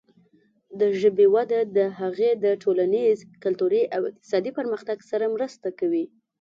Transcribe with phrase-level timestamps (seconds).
[0.79, 6.05] د ژبې وده د هغې د ټولنیز، کلتوري او اقتصادي پرمختګ سره مرسته کوي.